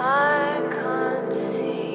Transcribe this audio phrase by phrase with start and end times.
[0.00, 1.87] I can't see.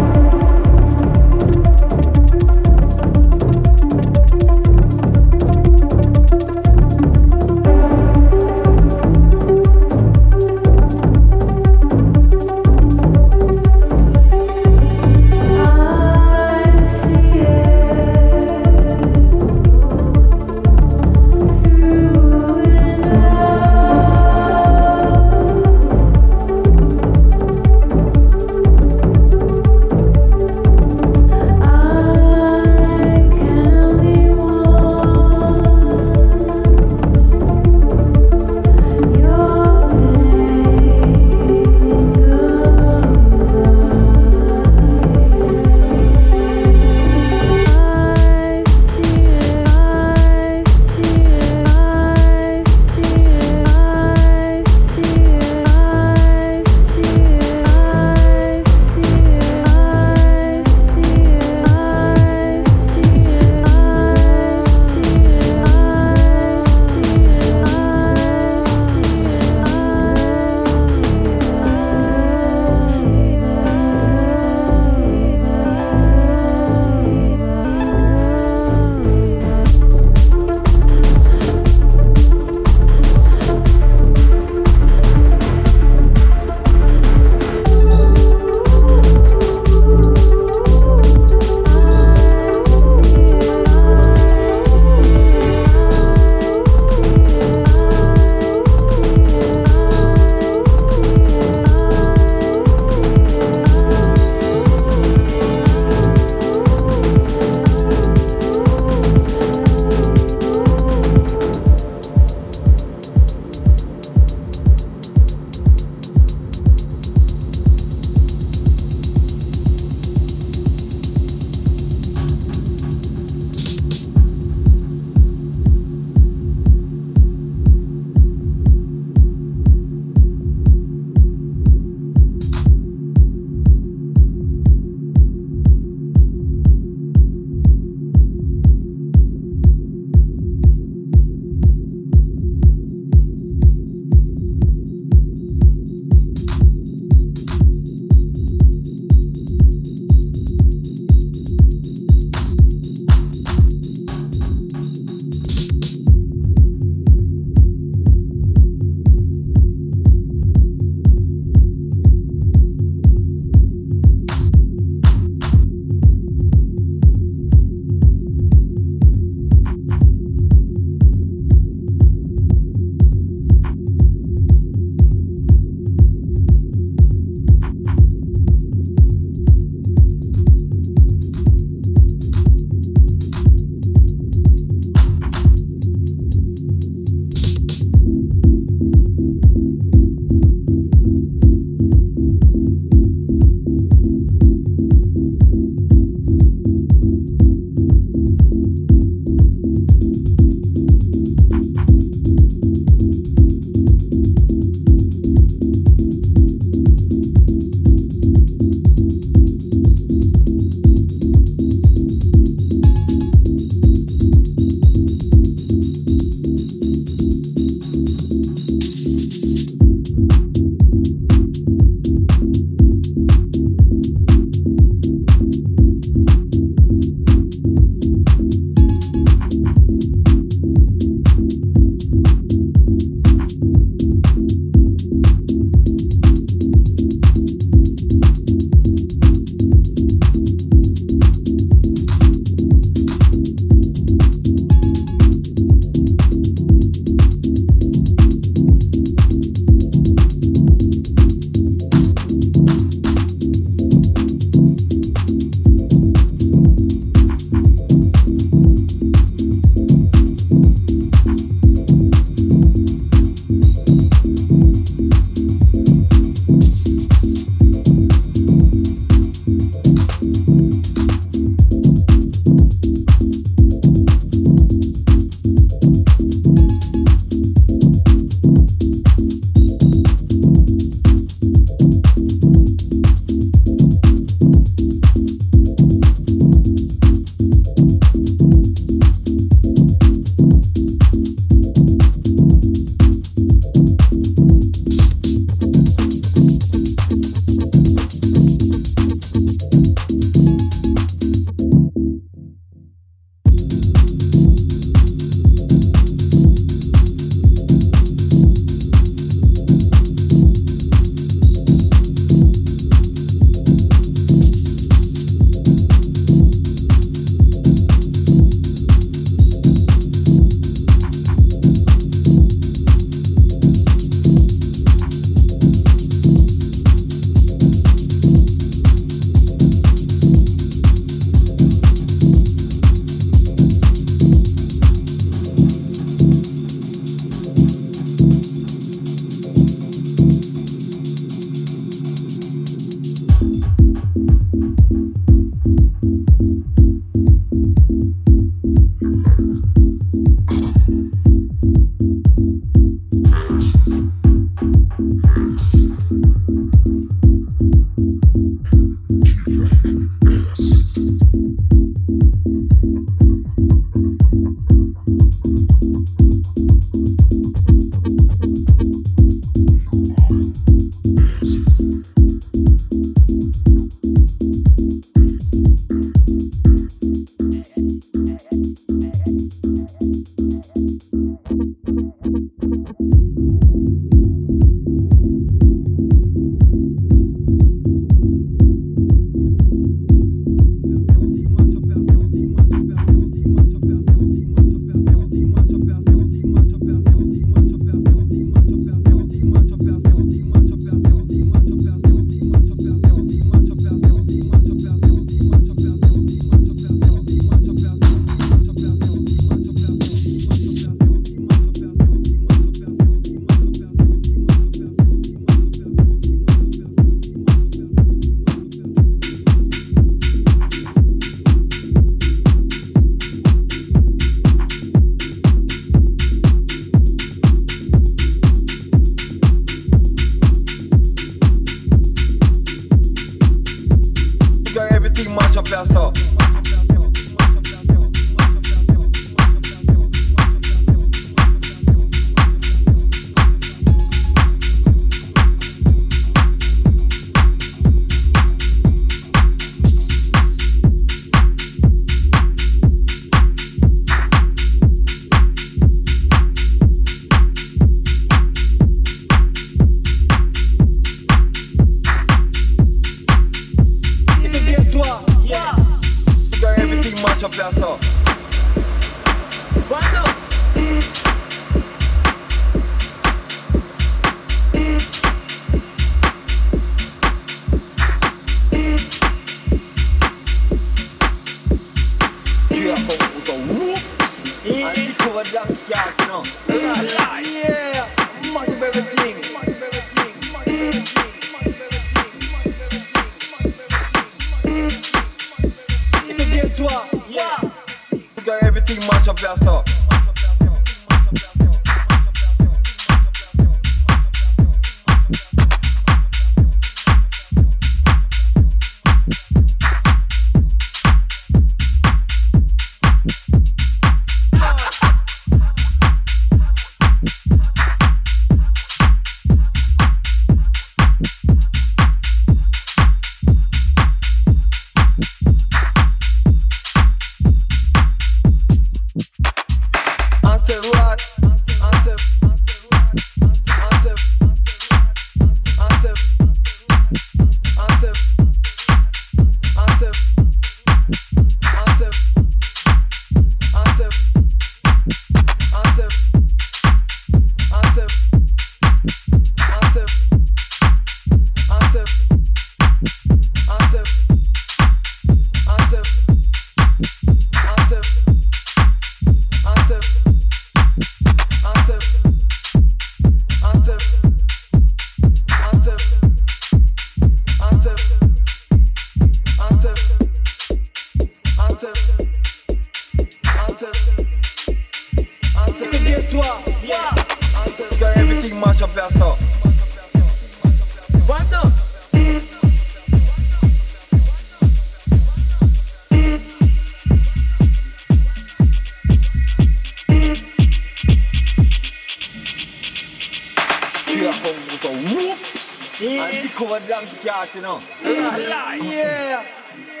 [598.03, 598.75] Yeah.
[598.75, 600.00] yeah.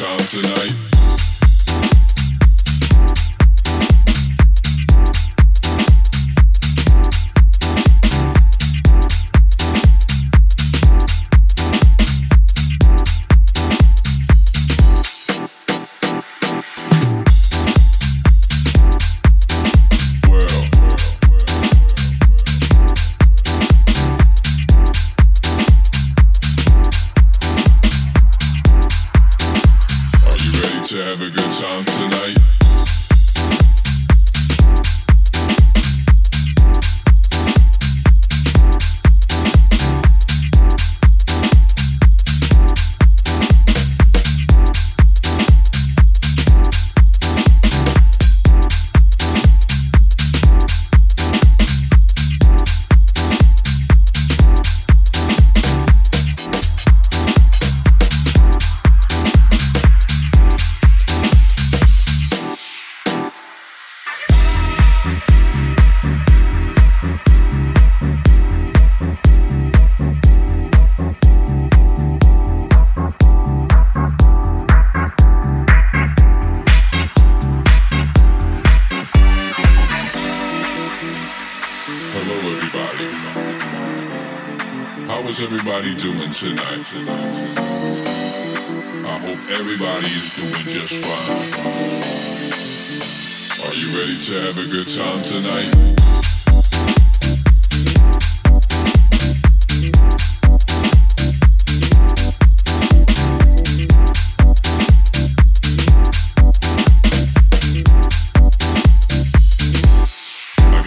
[0.00, 0.99] tonight.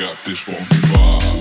[0.03, 1.32] got this one before.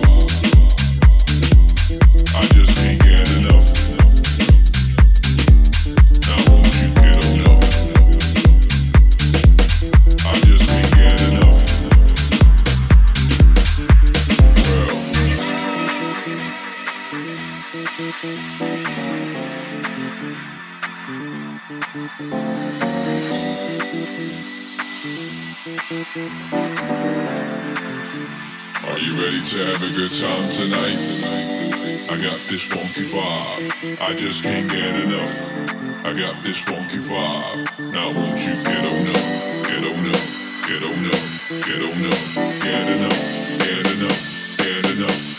[32.52, 33.98] this funky vibe.
[33.98, 36.04] I just can't get enough.
[36.04, 37.64] I got this funky vibe.
[37.94, 39.24] Now won't you get on up,
[39.72, 40.20] get on up,
[40.68, 41.22] get on up,
[41.64, 42.20] get on up,
[42.60, 45.32] get enough, get enough, get enough.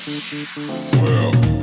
[1.07, 1.62] Well.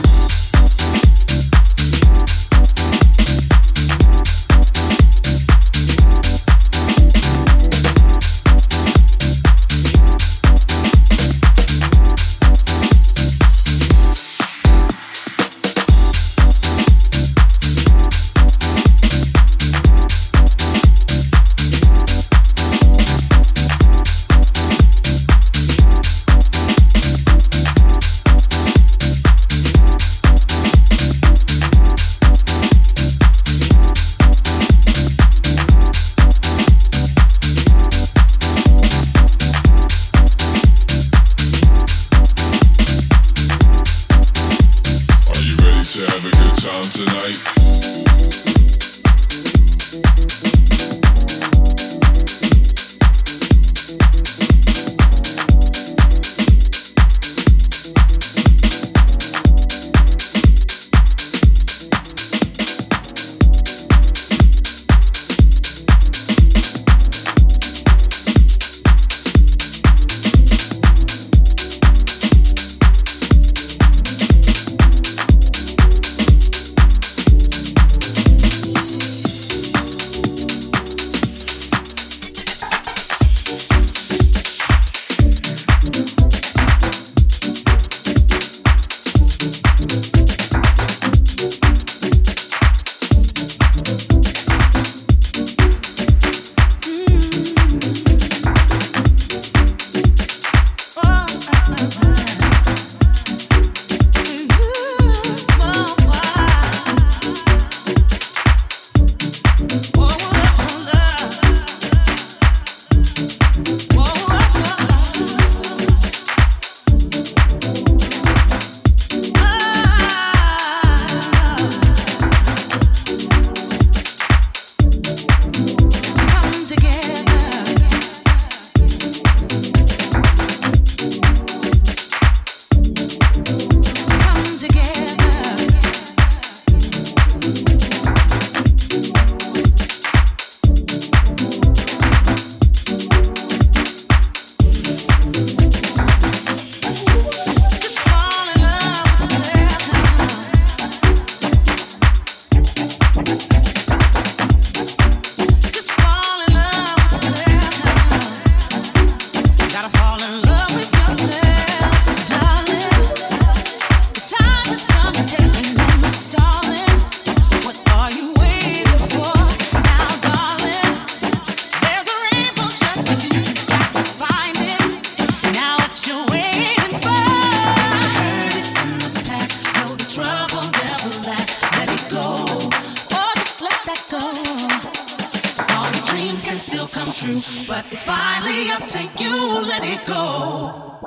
[187.38, 189.62] true, but it's finally up to you.
[189.62, 190.98] Let it go.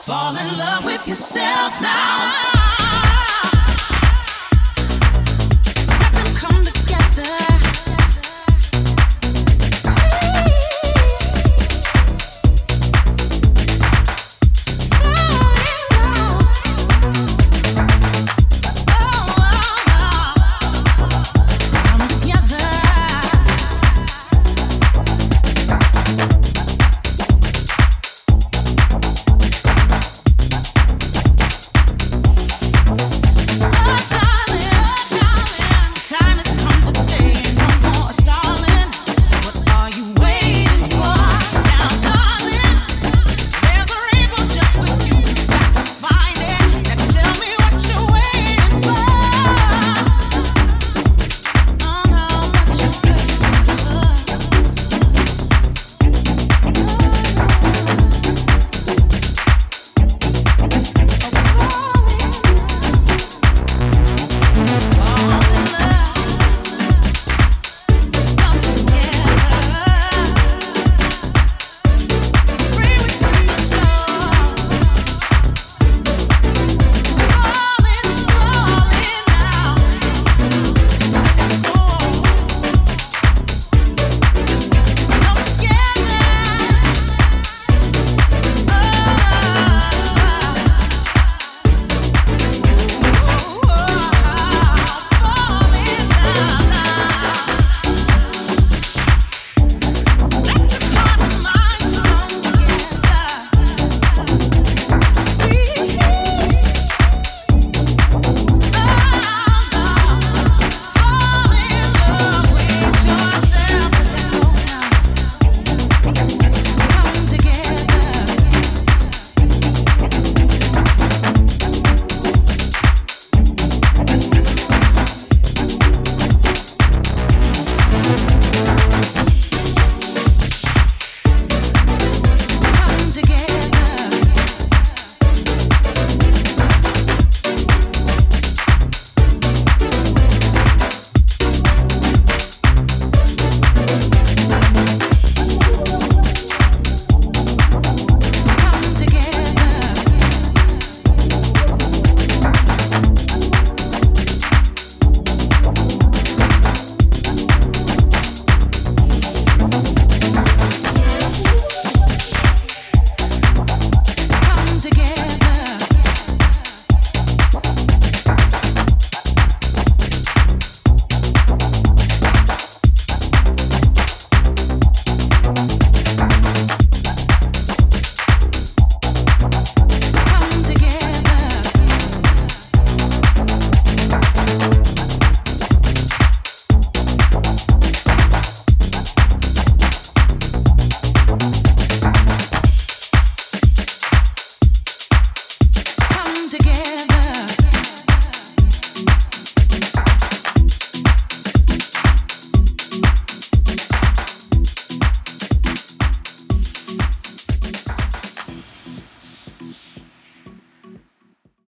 [0.00, 2.53] Fall in love with yourself now.